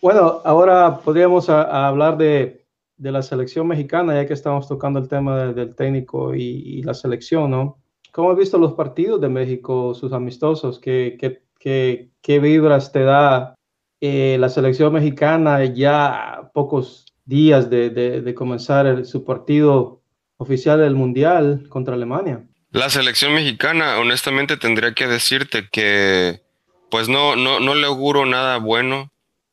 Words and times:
Bueno, 0.00 0.40
ahora 0.44 0.98
podríamos 0.98 1.48
hablar 1.48 2.16
de, 2.16 2.64
la 2.98 3.22
selección 3.22 3.66
mexicana, 3.66 4.14
ya 4.14 4.26
que 4.26 4.34
estamos 4.34 4.68
tocando 4.68 4.98
el 4.98 5.08
tema 5.08 5.52
del 5.52 5.74
técnico 5.74 6.34
y, 6.34 6.82
la 6.82 6.94
selección, 6.94 7.50
¿no? 7.50 7.78
¿Cómo 8.12 8.30
has 8.30 8.38
visto 8.38 8.58
los 8.58 8.72
partidos 8.72 9.20
de 9.20 9.28
México, 9.28 9.94
sus 9.94 10.12
amistosos? 10.12 10.78
¿Qué, 10.80 11.16
qué, 11.60 12.10
qué, 12.20 12.38
vibras 12.40 12.90
te 12.90 13.04
da 13.04 13.54
eh, 14.00 14.36
la 14.40 14.48
selección 14.48 14.92
mexicana 14.92 15.64
ya 15.64 16.50
pocos 16.54 17.06
días 17.24 17.70
de, 17.70 17.90
de 17.90 18.34
comenzar 18.34 19.04
su 19.04 19.24
partido 19.24 20.02
oficial 20.38 20.80
del 20.80 20.94
Mundial 20.94 21.66
contra 21.68 21.94
Alemania? 21.94 22.44
La 22.70 22.90
selección 22.90 23.34
mexicana, 23.34 23.98
honestamente, 23.98 24.56
tendría 24.56 24.92
que 24.92 25.06
decirte 25.06 25.68
que, 25.70 26.42
pues 26.90 27.08
no, 27.08 27.34
no, 27.34 27.60
no 27.60 27.74
le 27.74 27.86
auguro 27.86 28.26
nada 28.26 28.58
bueno. 28.58 29.10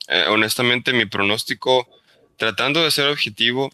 Eh, 0.08 0.26
honestamente, 0.30 0.94
mi 0.94 1.06
pronóstico, 1.06 1.88
tratando 2.38 2.84
de 2.84 2.92
ser 2.92 3.08
objetivo, 3.08 3.72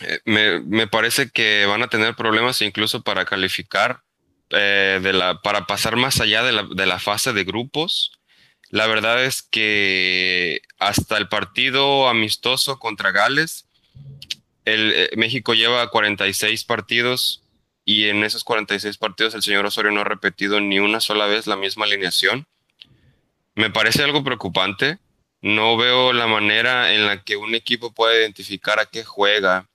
eh, 0.00 0.20
me, 0.24 0.86
parece 0.86 1.30
que 1.30 1.66
van 1.66 1.82
a 1.82 1.88
tener 1.88 2.14
problemas 2.14 2.62
incluso 2.62 3.02
para 3.02 3.24
calificar, 3.24 4.02
eh, 4.50 5.00
para 5.42 5.66
pasar 5.66 5.96
más 5.96 6.20
allá 6.20 6.42
de 6.42 6.52
la, 6.52 6.64
de 6.64 6.86
la 6.86 6.98
fase 6.98 7.32
de 7.32 7.44
grupos. 7.44 8.12
La 8.70 8.86
verdad 8.86 9.24
es 9.24 9.42
que 9.42 10.62
hasta 10.78 11.18
el 11.18 11.28
partido 11.28 12.08
amistoso 12.08 12.78
contra 12.78 13.10
Gales, 13.10 13.66
el, 14.64 15.10
México 15.16 15.54
lleva 15.54 15.90
46 15.90 16.64
partidos 16.64 17.42
y 17.84 18.08
en 18.08 18.24
esos 18.24 18.44
46 18.44 18.96
partidos 18.98 19.34
el 19.34 19.42
señor 19.42 19.66
Osorio 19.66 19.90
no 19.90 20.02
ha 20.02 20.04
repetido 20.04 20.60
ni 20.60 20.78
una 20.78 21.00
sola 21.00 21.26
vez 21.26 21.46
la 21.46 21.56
misma 21.56 21.86
alineación. 21.86 22.46
Me 23.54 23.70
parece 23.70 24.02
algo 24.04 24.22
preocupante. 24.22 24.98
No 25.42 25.76
veo 25.76 26.12
la 26.12 26.26
manera 26.26 26.92
en 26.92 27.06
la 27.06 27.22
que 27.22 27.36
un 27.36 27.54
equipo 27.54 27.92
puede 27.92 28.20
identificar 28.20 28.78
a 28.78 28.86
qué 28.86 29.04
juega. 29.04 29.68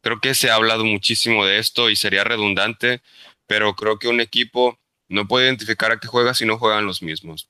Creo 0.00 0.20
que 0.20 0.34
se 0.34 0.50
ha 0.50 0.54
hablado 0.54 0.84
muchísimo 0.84 1.44
de 1.44 1.58
esto 1.58 1.90
y 1.90 1.96
sería 1.96 2.24
redundante, 2.24 3.02
pero 3.46 3.74
creo 3.74 3.98
que 3.98 4.08
un 4.08 4.20
equipo 4.20 4.78
no 5.08 5.28
puede 5.28 5.46
identificar 5.46 5.92
a 5.92 5.98
qué 5.98 6.08
juega 6.08 6.34
si 6.34 6.44
no 6.44 6.58
juegan 6.58 6.86
los 6.86 7.02
mismos. 7.02 7.48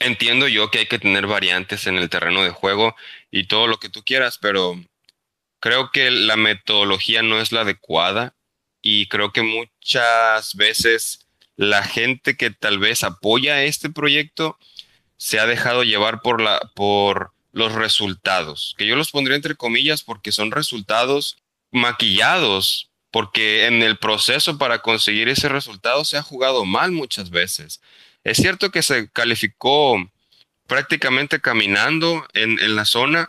Entiendo 0.00 0.48
yo 0.48 0.70
que 0.70 0.80
hay 0.80 0.86
que 0.86 0.98
tener 0.98 1.26
variantes 1.26 1.86
en 1.86 1.96
el 1.96 2.08
terreno 2.08 2.42
de 2.42 2.50
juego 2.50 2.94
y 3.30 3.46
todo 3.46 3.66
lo 3.66 3.78
que 3.78 3.88
tú 3.88 4.02
quieras, 4.04 4.38
pero 4.38 4.76
creo 5.60 5.90
que 5.92 6.10
la 6.10 6.36
metodología 6.36 7.22
no 7.22 7.40
es 7.40 7.52
la 7.52 7.62
adecuada 7.62 8.34
y 8.82 9.08
creo 9.08 9.32
que 9.32 9.42
muchas 9.42 10.54
veces 10.54 11.26
la 11.56 11.82
gente 11.82 12.36
que 12.36 12.50
tal 12.50 12.78
vez 12.78 13.02
apoya 13.02 13.64
este 13.64 13.90
proyecto 13.90 14.56
se 15.18 15.38
ha 15.38 15.46
dejado 15.46 15.82
llevar 15.82 16.22
por, 16.22 16.40
la, 16.40 16.60
por 16.74 17.32
los 17.52 17.72
resultados, 17.72 18.74
que 18.78 18.86
yo 18.86 18.96
los 18.96 19.10
pondría 19.10 19.36
entre 19.36 19.56
comillas 19.56 20.02
porque 20.02 20.32
son 20.32 20.52
resultados 20.52 21.36
maquillados, 21.70 22.90
porque 23.10 23.66
en 23.66 23.82
el 23.82 23.98
proceso 23.98 24.56
para 24.56 24.78
conseguir 24.78 25.28
ese 25.28 25.48
resultado 25.48 26.04
se 26.04 26.16
ha 26.16 26.22
jugado 26.22 26.64
mal 26.64 26.92
muchas 26.92 27.30
veces. 27.30 27.80
Es 28.24 28.38
cierto 28.38 28.70
que 28.70 28.82
se 28.82 29.10
calificó 29.10 29.96
prácticamente 30.66 31.40
caminando 31.40 32.26
en, 32.34 32.58
en 32.60 32.76
la 32.76 32.84
zona, 32.84 33.28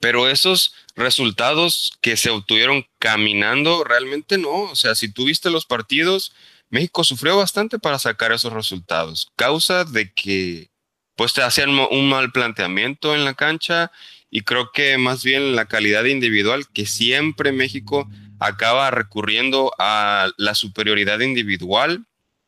pero 0.00 0.28
esos 0.28 0.74
resultados 0.94 1.92
que 2.00 2.16
se 2.16 2.30
obtuvieron 2.30 2.86
caminando, 2.98 3.84
realmente 3.84 4.38
no. 4.38 4.62
O 4.62 4.76
sea, 4.76 4.94
si 4.94 5.12
tuviste 5.12 5.50
los 5.50 5.66
partidos, 5.66 6.32
México 6.70 7.04
sufrió 7.04 7.36
bastante 7.36 7.78
para 7.78 7.98
sacar 7.98 8.32
esos 8.32 8.52
resultados. 8.52 9.28
Causa 9.36 9.84
de 9.84 10.12
que 10.12 10.71
pues 11.16 11.32
te 11.32 11.42
hacían 11.42 11.70
un 11.70 12.08
mal 12.08 12.32
planteamiento 12.32 13.14
en 13.14 13.24
la 13.24 13.34
cancha 13.34 13.90
y 14.30 14.42
creo 14.42 14.72
que 14.72 14.96
más 14.98 15.22
bien 15.22 15.54
la 15.54 15.66
calidad 15.66 16.04
individual 16.04 16.66
que 16.72 16.86
siempre 16.86 17.52
México 17.52 18.08
acaba 18.40 18.90
recurriendo 18.90 19.72
a 19.78 20.30
la 20.36 20.54
superioridad 20.54 21.20
individual 21.20 22.06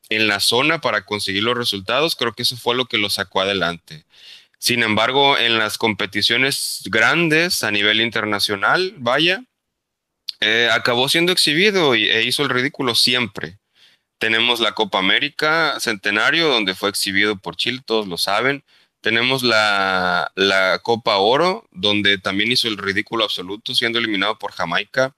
en 0.09 0.29
la 0.29 0.41
zona 0.41 0.81
para 0.81 1.05
conseguir 1.05 1.43
los 1.43 1.57
resultados, 1.57 2.17
creo 2.17 2.33
que 2.33 2.43
eso 2.43 2.57
fue 2.57 2.75
lo 2.75 2.87
que 2.87 2.99
lo 2.99 3.11
sacó 3.11 3.41
adelante. 3.41 4.05
Sin 4.59 4.83
embargo, 4.83 5.37
en 5.39 5.59
las 5.59 5.77
competiciones 5.79 6.83
grandes 6.87 7.63
a 7.65 7.71
nivel 7.71 8.01
internacional, 8.01 8.95
vaya, 8.97 9.45
eh, 10.41 10.69
acabó 10.73 11.09
siendo 11.09 11.33
exhibido 11.33 11.95
y, 11.95 12.09
e 12.09 12.23
hizo 12.23 12.43
el 12.43 12.49
ridículo 12.49 12.95
siempre. 12.95 13.59
Tenemos 14.25 14.59
la 14.59 14.73
Copa 14.73 15.01
América 15.01 15.79
Centenario, 15.81 16.49
donde 16.49 16.75
fue 16.75 16.89
exhibido 16.89 17.37
por 17.37 17.57
Chile, 17.57 17.83
todos 17.85 18.09
lo 18.09 18.17
saben. 18.17 18.65
Tenemos 19.03 19.43
la, 19.43 20.33
la 20.35 20.79
Copa 20.79 21.19
Oro, 21.19 21.69
donde 21.73 22.17
también 22.17 22.51
hizo 22.51 22.67
el 22.67 22.79
ridículo 22.79 23.25
absoluto, 23.25 23.75
siendo 23.75 23.99
eliminado 23.99 24.39
por 24.39 24.53
Jamaica. 24.53 25.15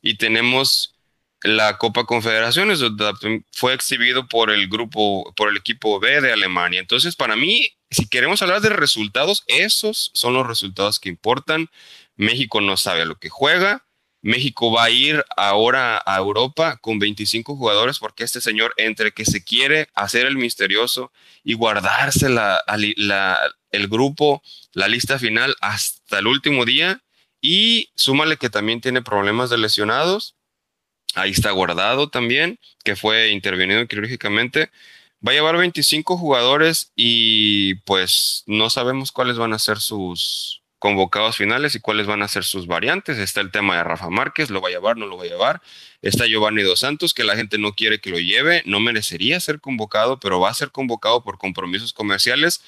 Y 0.00 0.16
tenemos 0.16 0.94
la 1.42 1.76
Copa 1.76 2.04
Confederaciones, 2.04 2.78
donde 2.78 3.42
fue 3.50 3.74
exhibido 3.74 4.28
por 4.28 4.52
el 4.52 4.68
grupo, 4.68 5.34
por 5.34 5.48
el 5.48 5.56
equipo 5.56 5.98
B 5.98 6.20
de 6.20 6.32
Alemania. 6.32 6.78
Entonces, 6.78 7.16
para 7.16 7.34
mí, 7.34 7.72
si 7.90 8.08
queremos 8.08 8.42
hablar 8.42 8.60
de 8.60 8.68
resultados, 8.68 9.42
esos 9.48 10.12
son 10.14 10.34
los 10.34 10.46
resultados 10.46 11.00
que 11.00 11.08
importan. 11.08 11.68
México 12.14 12.60
no 12.60 12.76
sabe 12.76 13.02
a 13.02 13.06
lo 13.06 13.16
que 13.16 13.28
juega. 13.28 13.85
México 14.26 14.72
va 14.72 14.84
a 14.84 14.90
ir 14.90 15.24
ahora 15.36 16.02
a 16.04 16.18
Europa 16.18 16.78
con 16.78 16.98
25 16.98 17.56
jugadores 17.56 17.98
porque 17.98 18.24
este 18.24 18.40
señor, 18.40 18.74
entre 18.76 19.12
que 19.12 19.24
se 19.24 19.44
quiere 19.44 19.88
hacer 19.94 20.26
el 20.26 20.36
misterioso 20.36 21.12
y 21.44 21.54
guardarse 21.54 22.26
el 22.26 23.88
grupo, 23.88 24.42
la 24.72 24.88
lista 24.88 25.18
final 25.18 25.54
hasta 25.60 26.18
el 26.18 26.26
último 26.26 26.64
día, 26.64 27.02
y 27.40 27.90
súmale 27.94 28.36
que 28.36 28.50
también 28.50 28.80
tiene 28.80 29.02
problemas 29.02 29.48
de 29.50 29.58
lesionados, 29.58 30.34
ahí 31.14 31.30
está 31.30 31.52
guardado 31.52 32.08
también, 32.08 32.58
que 32.84 32.96
fue 32.96 33.28
intervenido 33.28 33.86
quirúrgicamente 33.86 34.70
va 35.26 35.32
a 35.32 35.34
llevar 35.34 35.56
25 35.56 36.16
jugadores 36.16 36.92
y 36.94 37.76
pues 37.76 38.42
no 38.46 38.70
sabemos 38.70 39.12
cuáles 39.12 39.38
van 39.38 39.52
a 39.52 39.58
ser 39.58 39.78
sus 39.78 40.62
convocados 40.78 41.36
finales 41.36 41.74
y 41.74 41.80
cuáles 41.80 42.06
van 42.06 42.22
a 42.22 42.28
ser 42.28 42.44
sus 42.44 42.66
variantes. 42.66 43.18
Está 43.18 43.40
el 43.40 43.50
tema 43.50 43.76
de 43.76 43.84
Rafa 43.84 44.10
Márquez, 44.10 44.50
lo 44.50 44.60
va 44.60 44.68
a 44.68 44.72
llevar, 44.72 44.96
no 44.96 45.06
lo 45.06 45.16
va 45.16 45.24
a 45.24 45.28
llevar. 45.28 45.62
Está 46.02 46.26
Giovanni 46.26 46.62
Dos 46.62 46.80
Santos, 46.80 47.14
que 47.14 47.24
la 47.24 47.36
gente 47.36 47.58
no 47.58 47.72
quiere 47.72 48.00
que 48.00 48.10
lo 48.10 48.18
lleve, 48.18 48.62
no 48.66 48.80
merecería 48.80 49.40
ser 49.40 49.60
convocado, 49.60 50.20
pero 50.20 50.40
va 50.40 50.50
a 50.50 50.54
ser 50.54 50.70
convocado 50.70 51.22
por 51.22 51.38
compromisos 51.38 51.92
comerciales. 51.92 52.62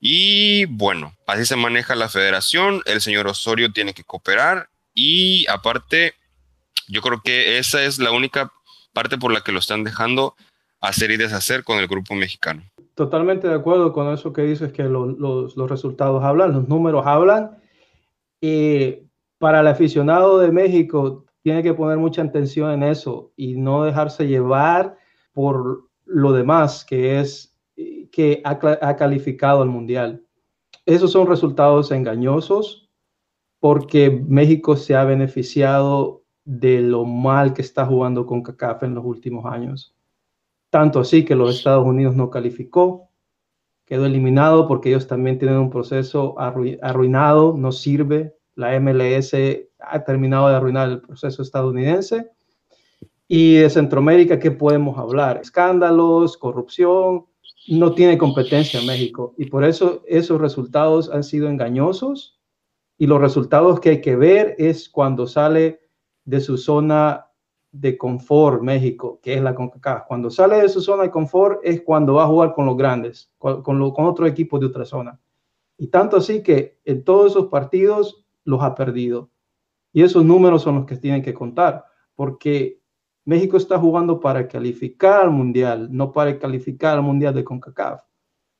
Y 0.00 0.64
bueno, 0.66 1.16
así 1.26 1.46
se 1.46 1.56
maneja 1.56 1.94
la 1.94 2.08
federación, 2.08 2.82
el 2.86 3.00
señor 3.00 3.28
Osorio 3.28 3.72
tiene 3.72 3.94
que 3.94 4.02
cooperar 4.02 4.68
y 4.94 5.46
aparte, 5.48 6.14
yo 6.88 7.00
creo 7.02 7.22
que 7.22 7.58
esa 7.58 7.84
es 7.84 7.98
la 7.98 8.10
única 8.10 8.52
parte 8.92 9.16
por 9.16 9.32
la 9.32 9.42
que 9.42 9.52
lo 9.52 9.60
están 9.60 9.84
dejando 9.84 10.34
hacer 10.80 11.12
y 11.12 11.16
deshacer 11.16 11.62
con 11.64 11.78
el 11.78 11.86
grupo 11.86 12.14
mexicano. 12.14 12.68
Totalmente 13.02 13.48
de 13.48 13.54
acuerdo 13.54 13.92
con 13.92 14.12
eso 14.12 14.32
que 14.32 14.42
dices, 14.42 14.72
que 14.72 14.84
los, 14.84 15.18
los 15.18 15.68
resultados 15.68 16.22
hablan, 16.22 16.52
los 16.52 16.68
números 16.68 17.04
hablan. 17.04 17.58
Y 18.40 19.08
para 19.38 19.58
el 19.58 19.66
aficionado 19.66 20.38
de 20.38 20.52
México 20.52 21.24
tiene 21.42 21.64
que 21.64 21.74
poner 21.74 21.98
mucha 21.98 22.22
atención 22.22 22.70
en 22.70 22.84
eso 22.84 23.32
y 23.34 23.56
no 23.56 23.82
dejarse 23.82 24.28
llevar 24.28 24.96
por 25.32 25.88
lo 26.04 26.32
demás 26.32 26.84
que 26.84 27.18
es 27.18 27.58
que 28.12 28.40
ha, 28.44 28.50
ha 28.80 28.94
calificado 28.94 29.62
al 29.62 29.68
mundial. 29.68 30.24
Esos 30.86 31.10
son 31.10 31.26
resultados 31.26 31.90
engañosos 31.90 32.88
porque 33.58 34.10
México 34.28 34.76
se 34.76 34.94
ha 34.94 35.02
beneficiado 35.02 36.22
de 36.44 36.80
lo 36.82 37.04
mal 37.04 37.52
que 37.52 37.62
está 37.62 37.84
jugando 37.84 38.26
con 38.26 38.44
CACAF 38.44 38.84
en 38.84 38.94
los 38.94 39.04
últimos 39.04 39.44
años. 39.44 39.92
Tanto 40.72 41.00
así 41.00 41.22
que 41.26 41.34
los 41.34 41.54
Estados 41.54 41.86
Unidos 41.86 42.16
no 42.16 42.30
calificó, 42.30 43.10
quedó 43.84 44.06
eliminado 44.06 44.66
porque 44.66 44.88
ellos 44.88 45.06
también 45.06 45.38
tienen 45.38 45.58
un 45.58 45.68
proceso 45.68 46.34
arruinado, 46.38 47.54
no 47.58 47.72
sirve. 47.72 48.38
La 48.54 48.80
MLS 48.80 49.34
ha 49.80 50.02
terminado 50.02 50.48
de 50.48 50.54
arruinar 50.54 50.88
el 50.88 51.02
proceso 51.02 51.42
estadounidense. 51.42 52.30
Y 53.28 53.56
de 53.56 53.68
Centroamérica, 53.68 54.38
¿qué 54.38 54.50
podemos 54.50 54.96
hablar? 54.96 55.40
Escándalos, 55.42 56.38
corrupción, 56.38 57.26
no 57.68 57.92
tiene 57.92 58.16
competencia 58.16 58.80
México. 58.80 59.34
Y 59.36 59.50
por 59.50 59.64
eso 59.64 60.02
esos 60.06 60.40
resultados 60.40 61.10
han 61.10 61.22
sido 61.22 61.50
engañosos. 61.50 62.40
Y 62.96 63.06
los 63.06 63.20
resultados 63.20 63.78
que 63.78 63.90
hay 63.90 64.00
que 64.00 64.16
ver 64.16 64.54
es 64.56 64.88
cuando 64.88 65.26
sale 65.26 65.80
de 66.24 66.40
su 66.40 66.56
zona 66.56 67.26
de 67.72 67.96
confort 67.96 68.62
México, 68.62 69.18
que 69.22 69.34
es 69.34 69.42
la 69.42 69.54
CONCACAF. 69.54 70.06
Cuando 70.06 70.30
sale 70.30 70.56
de 70.60 70.68
su 70.68 70.82
zona 70.82 71.04
de 71.04 71.10
confort 71.10 71.60
es 71.64 71.80
cuando 71.80 72.14
va 72.14 72.24
a 72.24 72.28
jugar 72.28 72.52
con 72.52 72.66
los 72.66 72.76
grandes, 72.76 73.32
con, 73.38 73.62
con, 73.62 74.06
otro 74.06 74.26
equipo 74.26 74.58
de 74.58 74.66
otra 74.66 74.84
zona. 74.84 75.18
Y 75.78 75.86
tanto 75.88 76.18
así 76.18 76.42
que 76.42 76.78
en 76.84 77.02
todos 77.02 77.32
esos 77.32 77.46
partidos 77.46 78.26
los 78.44 78.62
ha 78.62 78.74
perdido. 78.74 79.30
Y 79.92 80.02
esos 80.02 80.24
números 80.24 80.62
son 80.62 80.76
los 80.76 80.86
que 80.86 80.96
tienen 80.96 81.22
que 81.22 81.34
contar, 81.34 81.84
porque 82.14 82.80
México 83.24 83.56
está 83.56 83.78
jugando 83.78 84.20
para 84.20 84.46
calificar 84.48 85.22
al 85.22 85.30
Mundial, 85.30 85.88
no 85.90 86.12
para 86.12 86.38
calificar 86.38 86.96
al 86.96 87.02
Mundial 87.02 87.34
de 87.34 87.44
CONCACAF. 87.44 88.02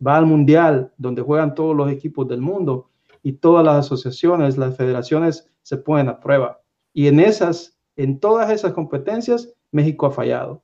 va 0.05 0.17
al 0.17 0.27
mundial 0.27 0.93
donde 0.97 1.23
juegan 1.23 1.55
todos 1.55 1.77
los 1.77 1.91
equipos 1.91 2.27
del 2.27 2.41
mundo 2.41 2.91
y 3.23 3.35
todas 3.35 3.65
las 3.65 3.87
asociaciones, 3.87 4.59
las 4.59 4.77
federaciones 4.77 5.49
se 5.63 5.77
ponen 5.77 6.09
a 6.09 6.19
prueba. 6.19 6.61
Y 6.93 7.07
en 7.07 7.21
esas, 7.21 7.72
en 7.97 8.19
todas 8.19 8.51
esas 8.51 8.73
competencias, 8.73 9.53
México 9.71 10.07
ha 10.07 10.11
fallado. 10.11 10.63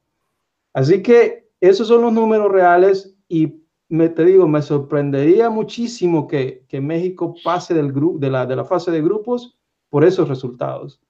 Así 0.72 1.02
que 1.02 1.48
esos 1.60 1.88
son 1.88 2.02
los 2.02 2.12
números 2.12 2.52
reales 2.52 3.16
y 3.28 3.62
me, 3.88 4.08
te 4.08 4.24
digo, 4.24 4.46
me 4.46 4.62
sorprendería 4.62 5.50
muchísimo 5.50 6.26
que, 6.26 6.64
que 6.68 6.80
México 6.80 7.34
pase 7.42 7.74
del 7.74 7.92
de, 8.20 8.30
la, 8.30 8.46
de 8.46 8.56
la 8.56 8.64
fase 8.64 8.90
de 8.90 9.02
grupos 9.02 9.58
por 9.88 10.04
esos 10.04 10.28
resultados. 10.28 11.00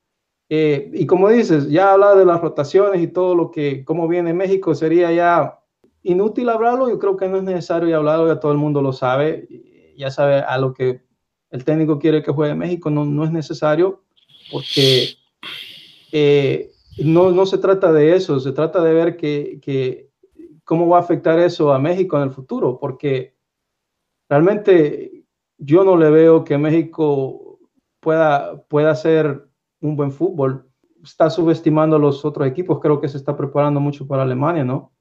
Eh, 0.49 0.91
y 0.94 1.06
como 1.06 1.29
dices, 1.29 1.69
ya 1.69 1.93
hablar 1.93 2.17
de 2.17 2.25
las 2.25 2.41
rotaciones 2.41 3.03
y 3.03 3.09
todo 3.09 3.35
lo 3.35 3.50
que, 3.50 3.85
cómo 3.85 4.09
viene 4.09 4.32
México, 4.32 4.75
sería 4.75 5.12
ya 5.12 5.61
inútil 6.03 6.49
hablarlo. 6.49 6.88
Yo 6.88 6.99
creo 6.99 7.17
que 7.17 7.29
no 7.29 7.37
es 7.37 7.43
necesario 7.43 7.94
hablarlo, 7.97 8.29
ya 8.29 8.41
todo 8.41 8.53
el 8.53 8.59
mundo 8.59 8.81
lo 8.81 8.93
sabe, 8.93 9.49
ya 9.97 10.11
sabe 10.11 10.37
a 10.37 10.56
lo 10.59 10.73
que 10.73 11.03
el 11.50 11.65
técnico 11.65 11.99
quiere 11.99 12.23
que 12.23 12.32
juegue 12.32 12.55
México, 12.55 12.91
no, 12.91 13.05
no 13.05 13.25
es 13.25 13.32
necesario 13.32 14.03
porque 14.50 15.17
eh, 16.12 16.70
no, 17.05 17.31
no, 17.31 17.46
se 17.46 17.58
trata 17.58 17.93
de 17.93 18.14
eso, 18.14 18.40
se 18.40 18.52
trata 18.52 18.82
de 18.82 18.93
ver 18.93 19.16
que, 19.16 19.60
que, 19.62 20.10
cómo 20.64 20.88
va 20.88 20.99
a 20.99 21.00
afectar 21.00 21.38
eso 21.38 21.72
a 21.72 21.78
México 21.78 22.16
en 22.16 22.25
el 22.25 22.31
futuro, 22.31 22.78
porque 22.78 23.37
realmente 24.28 25.25
yo 25.58 25.84
no 25.84 25.96
le 25.96 26.10
veo 26.10 26.44
que 26.44 26.58
México 26.58 27.58
pueda, 28.00 28.62
pueda 28.64 28.90
hacer 28.90 29.49
un 29.81 29.96
buen 29.96 30.12
fútbol. 30.12 30.70
Está 31.02 31.31
subestimando 31.31 31.96
a 31.96 31.99
los 31.99 32.25
otros 32.25 32.46
equipos, 32.46 32.81
creo 32.81 33.00
que 33.00 33.08
se 33.08 33.16
está 33.16 33.37
preparando 33.37 33.81
mucho 33.81 34.06
para 34.06 34.22
Alemania, 34.22 34.64
¿no? 34.64 34.93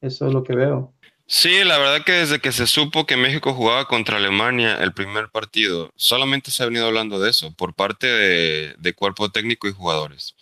Eso 0.00 0.26
es 0.26 0.32
lo 0.32 0.42
que 0.42 0.54
veo. 0.54 0.94
Sí, 1.32 1.62
la 1.62 1.78
verdad 1.78 2.04
que 2.04 2.10
desde 2.10 2.40
que 2.40 2.50
se 2.50 2.66
supo 2.66 3.06
que 3.06 3.16
México 3.16 3.54
jugaba 3.54 3.86
contra 3.86 4.16
Alemania 4.16 4.74
el 4.82 4.92
primer 4.92 5.30
partido, 5.30 5.92
solamente 5.94 6.50
se 6.50 6.62
ha 6.62 6.66
venido 6.66 6.86
hablando 6.88 7.20
de 7.20 7.30
eso 7.30 7.54
por 7.54 7.72
parte 7.72 8.08
de, 8.08 8.94
cuerpo 8.94 9.30
técnico 9.30 9.68
y 9.68 9.72
jugadores. 9.72 10.34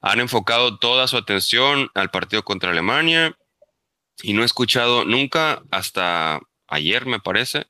Han 0.00 0.18
enfocado 0.18 0.78
toda 0.80 1.06
su 1.06 1.16
atención 1.16 1.90
al 1.94 2.10
partido 2.10 2.42
contra 2.44 2.70
Alemania 2.70 3.38
y 4.20 4.32
no 4.32 4.42
he 4.42 4.46
escuchado 4.46 5.04
nunca, 5.04 5.62
hasta 5.70 6.40
ayer 6.66 7.06
me 7.06 7.20
parece, 7.20 7.68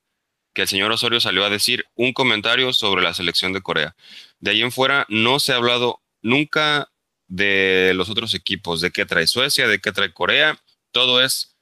que 0.55 0.62
el 0.62 0.69
señor 0.69 0.91
Osorio 0.91 1.21
salió 1.21 1.44
a 1.44 1.51
decir 1.51 1.85
un 1.97 2.15
comentario 2.15 2.73
sobre 2.73 3.03
la 3.03 3.12
selección 3.12 3.53
de 3.53 3.61
Corea. 3.61 3.94
De 4.41 4.53
ahí 4.53 4.62
en 4.62 4.73
fuera 4.73 5.05
no 5.11 5.39
se 5.39 5.53
ha 5.53 5.56
hablado 5.56 6.01
nunca 6.23 6.91
de 7.27 7.93
los 7.94 8.09
otros 8.09 8.33
equipos, 8.33 8.81
de 8.81 8.91
qué 8.91 9.05
trae 9.05 9.27
Suecia, 9.27 9.69
de 9.69 9.81
qué 9.81 9.93
trae 9.93 10.15
Corea, 10.15 10.59
todo 10.93 11.23
es 11.23 11.57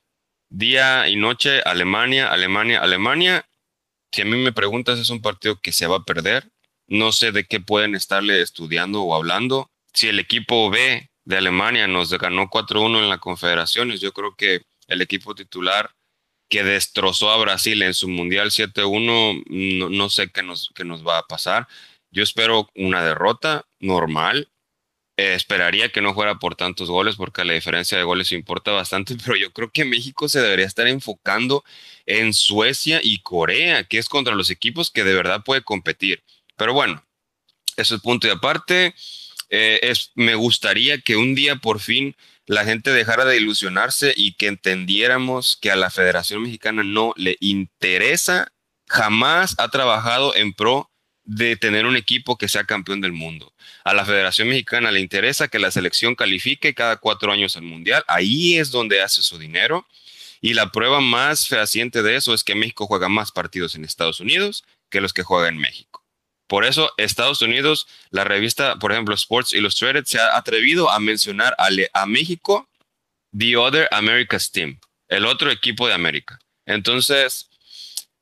día 0.56 1.08
y 1.08 1.16
noche, 1.16 1.60
Alemania, 1.62 2.30
Alemania, 2.32 2.80
Alemania. 2.80 3.46
Si 4.12 4.22
a 4.22 4.24
mí 4.24 4.36
me 4.38 4.52
preguntas, 4.52 4.98
es 4.98 5.10
un 5.10 5.20
partido 5.20 5.60
que 5.60 5.72
se 5.72 5.86
va 5.86 5.96
a 5.96 6.04
perder. 6.04 6.50
No 6.88 7.12
sé 7.12 7.32
de 7.32 7.44
qué 7.44 7.60
pueden 7.60 7.94
estarle 7.94 8.40
estudiando 8.40 9.02
o 9.02 9.14
hablando. 9.14 9.70
Si 9.92 10.08
el 10.08 10.18
equipo 10.18 10.70
B 10.70 11.10
de 11.24 11.36
Alemania 11.36 11.86
nos 11.86 12.10
ganó 12.16 12.48
4-1 12.48 13.02
en 13.02 13.08
la 13.08 13.18
Confederaciones, 13.18 14.00
yo 14.00 14.12
creo 14.12 14.34
que 14.34 14.62
el 14.88 15.02
equipo 15.02 15.34
titular 15.34 15.90
que 16.48 16.62
destrozó 16.62 17.30
a 17.30 17.38
Brasil 17.38 17.82
en 17.82 17.92
su 17.92 18.08
Mundial 18.08 18.50
7-1, 18.50 19.90
no, 19.90 20.10
sé 20.10 20.30
qué 20.30 20.42
nos, 20.42 20.70
qué 20.74 20.84
nos 20.84 21.06
va 21.06 21.18
a 21.18 21.26
pasar. 21.26 21.66
Yo 22.10 22.22
espero 22.22 22.70
una 22.76 23.02
derrota 23.04 23.66
normal, 23.80 24.48
eh, 25.16 25.34
esperaría 25.34 25.90
que 25.90 26.02
no 26.02 26.14
fuera 26.14 26.38
por 26.38 26.56
tantos 26.56 26.90
goles 26.90 27.16
porque 27.16 27.44
la 27.44 27.54
diferencia 27.54 27.96
de 27.96 28.04
goles 28.04 28.32
importa 28.32 28.72
bastante, 28.72 29.16
pero 29.24 29.36
yo 29.36 29.52
creo 29.52 29.70
que 29.70 29.84
México 29.84 30.28
se 30.28 30.40
debería 30.40 30.66
estar 30.66 30.86
enfocando 30.86 31.64
en 32.06 32.34
Suecia 32.34 33.00
y 33.02 33.20
Corea, 33.20 33.84
que 33.84 33.98
es 33.98 34.08
contra 34.08 34.34
los 34.34 34.50
equipos 34.50 34.90
que 34.90 35.04
de 35.04 35.14
verdad 35.14 35.42
puede 35.44 35.62
competir. 35.62 36.22
Pero 36.56 36.72
bueno, 36.74 37.04
eso 37.76 37.94
es 37.96 38.02
punto 38.02 38.26
y 38.26 38.30
aparte. 38.30 38.94
Eh, 39.48 39.78
es, 39.82 40.10
me 40.16 40.34
gustaría 40.34 41.00
que 41.00 41.16
un 41.16 41.36
día 41.36 41.56
por 41.56 41.78
fin 41.78 42.16
la 42.46 42.64
gente 42.64 42.90
dejara 42.90 43.24
de 43.24 43.36
ilusionarse 43.36 44.12
y 44.16 44.32
que 44.34 44.48
entendiéramos 44.48 45.56
que 45.56 45.70
a 45.70 45.76
la 45.76 45.90
Federación 45.90 46.42
Mexicana 46.42 46.82
no 46.82 47.12
le 47.16 47.36
interesa, 47.40 48.52
jamás 48.88 49.54
ha 49.58 49.68
trabajado 49.68 50.34
en 50.34 50.52
pro 50.52 50.90
de 51.26 51.56
tener 51.56 51.86
un 51.86 51.96
equipo 51.96 52.38
que 52.38 52.48
sea 52.48 52.64
campeón 52.64 53.00
del 53.00 53.12
mundo. 53.12 53.52
A 53.84 53.92
la 53.92 54.04
Federación 54.04 54.48
Mexicana 54.48 54.92
le 54.92 55.00
interesa 55.00 55.48
que 55.48 55.58
la 55.58 55.70
selección 55.70 56.14
califique 56.14 56.72
cada 56.72 56.96
cuatro 56.96 57.32
años 57.32 57.56
al 57.56 57.64
Mundial. 57.64 58.04
Ahí 58.06 58.56
es 58.56 58.70
donde 58.70 59.02
hace 59.02 59.22
su 59.22 59.36
dinero. 59.36 59.86
Y 60.40 60.54
la 60.54 60.70
prueba 60.70 61.00
más 61.00 61.48
fehaciente 61.48 62.02
de 62.02 62.16
eso 62.16 62.32
es 62.32 62.44
que 62.44 62.54
México 62.54 62.86
juega 62.86 63.08
más 63.08 63.32
partidos 63.32 63.74
en 63.74 63.84
Estados 63.84 64.20
Unidos 64.20 64.64
que 64.88 65.00
los 65.00 65.12
que 65.12 65.24
juega 65.24 65.48
en 65.48 65.58
México. 65.58 66.04
Por 66.46 66.64
eso 66.64 66.92
Estados 66.96 67.42
Unidos, 67.42 67.88
la 68.10 68.22
revista, 68.22 68.78
por 68.78 68.92
ejemplo, 68.92 69.14
Sports 69.14 69.52
Illustrated, 69.52 70.04
se 70.04 70.20
ha 70.20 70.36
atrevido 70.36 70.90
a 70.90 71.00
mencionar 71.00 71.56
a, 71.58 71.68
a 71.92 72.06
México, 72.06 72.68
The 73.36 73.56
Other 73.56 73.88
America's 73.90 74.52
Team, 74.52 74.78
el 75.08 75.26
otro 75.26 75.50
equipo 75.50 75.88
de 75.88 75.94
América. 75.94 76.38
Entonces, 76.66 77.50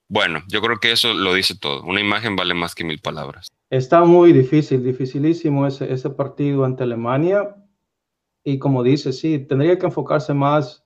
bueno, 0.09 0.41
yo 0.49 0.61
creo 0.61 0.79
que 0.79 0.93
eso 0.93 1.15
lo 1.15 1.35
dice 1.35 1.55
todo. 1.59 1.83
Una 1.83 2.01
imagen 2.01 2.37
vale 2.37 2.55
más 2.55 2.75
que 2.75 2.85
mil 2.85 3.01
palabras. 3.01 3.51
Está 3.71 4.05
muy 4.05 4.33
difícil, 4.33 4.83
dificilísimo 4.83 5.67
ese, 5.67 5.93
ese 5.93 6.11
partido 6.11 6.65
ante 6.65 6.83
Alemania. 6.83 7.57
Y 8.45 8.59
como 8.59 8.83
dice, 8.83 9.13
sí, 9.13 9.39
tendría 9.39 9.79
que 9.79 9.87
enfocarse 9.87 10.35
más 10.35 10.85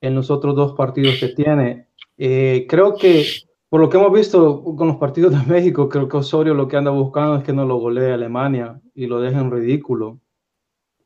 en 0.00 0.14
los 0.14 0.30
otros 0.30 0.54
dos 0.54 0.72
partidos 0.72 1.16
que 1.18 1.28
tiene. 1.28 1.88
Eh, 2.16 2.66
creo 2.68 2.96
que, 2.96 3.26
por 3.68 3.80
lo 3.80 3.88
que 3.88 3.98
hemos 3.98 4.12
visto 4.12 4.62
con 4.62 4.88
los 4.88 4.96
partidos 4.96 5.32
de 5.32 5.52
México, 5.52 5.88
creo 5.88 6.08
que 6.08 6.16
Osorio 6.16 6.54
lo 6.54 6.68
que 6.68 6.76
anda 6.76 6.90
buscando 6.90 7.36
es 7.36 7.44
que 7.44 7.52
no 7.52 7.64
lo 7.64 7.76
golee 7.76 8.12
Alemania 8.12 8.80
y 8.94 9.06
lo 9.06 9.20
deje 9.20 9.38
en 9.38 9.50
ridículo. 9.50 10.20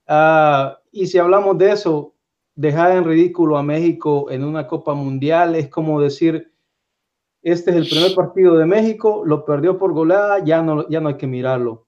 Ah, 0.06 0.78
y 0.92 1.06
si 1.06 1.18
hablamos 1.18 1.56
de 1.58 1.72
eso, 1.72 2.14
dejar 2.54 2.92
en 2.92 3.04
ridículo 3.04 3.56
a 3.56 3.62
México 3.62 4.30
en 4.30 4.44
una 4.44 4.66
Copa 4.66 4.94
Mundial 4.94 5.54
es 5.56 5.68
como 5.68 6.00
decir, 6.00 6.53
este 7.44 7.72
es 7.72 7.76
el 7.76 7.86
primer 7.86 8.14
partido 8.14 8.56
de 8.56 8.64
México, 8.64 9.22
lo 9.26 9.44
perdió 9.44 9.76
por 9.76 9.92
goleada, 9.92 10.42
ya 10.42 10.62
no, 10.62 10.88
ya 10.88 11.00
no 11.00 11.10
hay 11.10 11.16
que 11.18 11.26
mirarlo. 11.26 11.86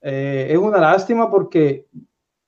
Eh, 0.00 0.46
es 0.50 0.56
una 0.56 0.78
lástima 0.78 1.28
porque 1.28 1.88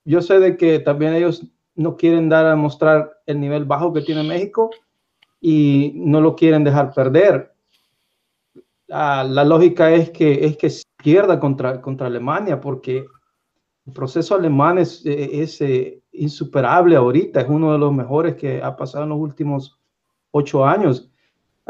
yo 0.05 0.23
sé 0.23 0.39
de 0.39 0.57
que 0.57 0.79
también 0.79 1.15
ellos 1.15 1.45
no 1.75 1.97
quieren 1.97 2.29
dar 2.29 2.47
a 2.47 2.55
mostrar 2.55 3.11
el 3.27 3.41
nivel 3.41 3.65
bajo 3.65 3.93
que 3.93 4.03
tiene 4.03 4.23
México 4.23 4.71
y 5.41 5.93
no 5.97 6.21
lo 6.21 6.37
quieren 6.37 6.63
dejar 6.63 6.95
perder. 6.95 7.53
La, 8.87 9.25
lógica 9.45 9.91
es 9.91 10.11
que, 10.11 10.47
es 10.47 10.57
que 10.57 10.73
pierda 11.03 11.41
contra, 11.41 11.81
contra 11.81 12.07
Alemania 12.07 12.61
porque 12.61 13.07
el 13.87 13.93
proceso 13.93 14.37
alemán 14.37 14.79
es, 14.79 15.05
es, 15.05 15.61
eh, 15.63 16.01
insuperable 16.13 16.95
ahorita, 16.95 17.41
es 17.41 17.49
uno 17.49 17.73
de 17.73 17.79
los 17.79 17.93
mejores 17.93 18.37
que 18.37 18.63
ha 18.63 18.77
pasado 18.77 19.03
en 19.03 19.11
los 19.11 19.19
últimos 19.19 19.81
ocho 20.31 20.65
años 20.65 21.11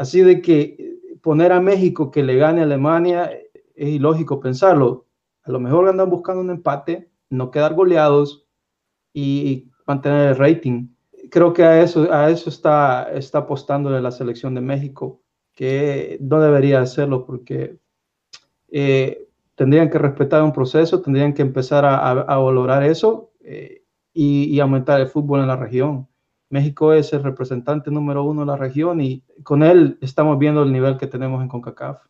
Así 0.01 0.21
de 0.21 0.41
que 0.41 0.97
poner 1.21 1.51
a 1.51 1.61
México 1.61 2.09
que 2.09 2.23
le 2.23 2.35
gane 2.35 2.61
a 2.61 2.63
Alemania 2.63 3.31
es 3.75 3.87
ilógico 3.87 4.39
pensarlo. 4.39 5.05
A 5.43 5.51
lo 5.51 5.59
mejor 5.59 5.87
andan 5.87 6.09
buscando 6.09 6.41
un 6.41 6.49
empate, 6.49 7.11
no 7.29 7.51
quedar 7.51 7.75
goleados 7.75 8.47
y 9.13 9.69
mantener 9.85 10.29
el 10.29 10.37
rating. 10.37 10.87
Creo 11.29 11.53
que 11.53 11.63
a 11.63 11.83
eso, 11.83 12.11
a 12.11 12.31
eso 12.31 12.49
está, 12.49 13.11
está 13.13 13.37
apostándole 13.37 14.01
la 14.01 14.09
selección 14.09 14.55
de 14.55 14.61
México, 14.61 15.21
que 15.53 16.17
no 16.19 16.41
debería 16.41 16.81
hacerlo 16.81 17.23
porque 17.23 17.77
eh, 18.69 19.27
tendrían 19.53 19.91
que 19.91 19.99
respetar 19.99 20.41
un 20.41 20.51
proceso, 20.51 21.03
tendrían 21.03 21.35
que 21.35 21.43
empezar 21.43 21.85
a, 21.85 22.37
valorar 22.39 22.81
eso 22.81 23.33
eh, 23.41 23.83
y 24.15 24.59
aumentar 24.59 24.99
el 24.99 25.09
fútbol 25.09 25.41
en 25.41 25.47
la 25.47 25.57
región. 25.57 26.07
México 26.51 26.93
es 26.93 27.11
el 27.13 27.23
representante 27.23 27.89
número 27.89 28.23
uno 28.23 28.41
de 28.41 28.47
la 28.47 28.57
región 28.57 29.01
y 29.01 29.23
con 29.43 29.63
él 29.63 29.97
estamos 30.01 30.37
viendo 30.37 30.61
el 30.63 30.71
nivel 30.71 30.97
que 30.97 31.07
tenemos 31.07 31.41
en 31.41 31.47
CONCACAF. 31.47 32.01